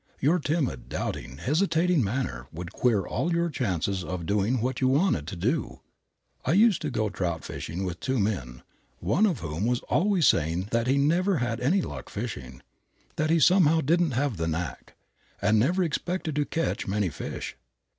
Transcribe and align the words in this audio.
Your 0.19 0.39
timid, 0.39 0.89
doubting, 0.89 1.37
hesitating 1.37 2.03
manner 2.03 2.47
would 2.51 2.71
queer 2.73 3.05
all 3.05 3.31
your 3.31 3.51
chances 3.51 4.03
of 4.03 4.25
doing 4.25 4.59
what 4.59 4.81
you 4.81 4.87
wanted 4.87 5.27
to 5.27 5.35
do. 5.35 5.81
I 6.43 6.53
used 6.53 6.81
to 6.81 6.89
go 6.89 7.11
trout 7.11 7.43
fishing 7.43 7.83
with 7.85 7.99
two 7.99 8.17
men, 8.17 8.63
one 8.97 9.27
of 9.27 9.41
whom 9.41 9.67
was 9.67 9.79
always 9.81 10.25
saying 10.27 10.69
that 10.71 10.87
he 10.87 10.97
never 10.97 11.37
had 11.37 11.59
any 11.59 11.83
luck 11.83 12.09
fishing, 12.09 12.63
that 13.17 13.29
he 13.29 13.39
somehow 13.39 13.79
didn't 13.81 14.13
have 14.17 14.37
the 14.37 14.47
knack, 14.47 14.95
and 15.39 15.59
never 15.59 15.83
expected 15.83 16.35
to 16.35 16.45
catch 16.45 16.87
many 16.87 17.09
fish. 17.09 17.55